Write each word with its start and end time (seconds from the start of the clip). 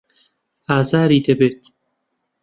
ئازاری 0.69 1.19
دەبێت. 1.27 1.61